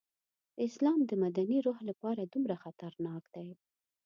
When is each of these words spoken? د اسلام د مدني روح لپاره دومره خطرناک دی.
د 0.55 0.57
اسلام 0.69 0.99
د 1.05 1.11
مدني 1.23 1.57
روح 1.67 1.79
لپاره 1.89 2.21
دومره 2.33 2.55
خطرناک 2.63 3.23
دی. 3.35 3.49